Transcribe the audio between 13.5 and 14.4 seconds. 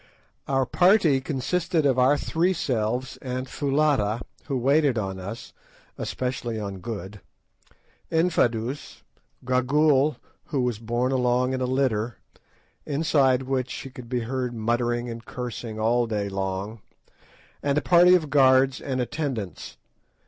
she could be